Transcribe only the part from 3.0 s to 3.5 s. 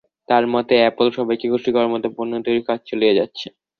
যাচ্ছে।